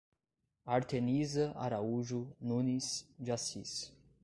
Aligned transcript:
Arteniza 0.65 1.53
Araújo 1.55 2.35
Nunes 2.41 3.07
de 3.19 3.31
Assis 3.31 3.93